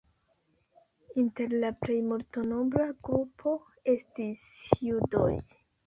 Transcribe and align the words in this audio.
Inter 1.23 1.53
la 1.65 1.71
plej 1.85 1.99
multnombra 2.09 2.89
grupo 3.11 3.57
estis 3.97 4.47
judoj. 4.91 5.33